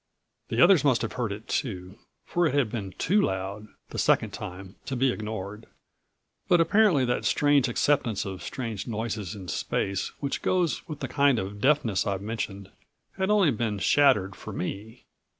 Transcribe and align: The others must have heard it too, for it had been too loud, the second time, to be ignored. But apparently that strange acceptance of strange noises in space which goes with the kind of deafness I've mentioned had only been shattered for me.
The 0.49 0.59
others 0.63 0.83
must 0.83 1.03
have 1.03 1.13
heard 1.13 1.31
it 1.31 1.47
too, 1.47 1.99
for 2.25 2.47
it 2.47 2.55
had 2.55 2.71
been 2.71 2.91
too 2.93 3.21
loud, 3.21 3.67
the 3.91 3.99
second 3.99 4.31
time, 4.31 4.77
to 4.87 4.95
be 4.95 5.11
ignored. 5.11 5.67
But 6.47 6.59
apparently 6.59 7.05
that 7.05 7.23
strange 7.23 7.67
acceptance 7.67 8.25
of 8.25 8.41
strange 8.41 8.87
noises 8.87 9.35
in 9.35 9.47
space 9.47 10.07
which 10.19 10.41
goes 10.41 10.81
with 10.89 11.01
the 11.01 11.07
kind 11.07 11.37
of 11.37 11.61
deafness 11.61 12.07
I've 12.07 12.19
mentioned 12.23 12.71
had 13.17 13.29
only 13.29 13.51
been 13.51 13.77
shattered 13.77 14.35
for 14.35 14.51
me. 14.51 15.03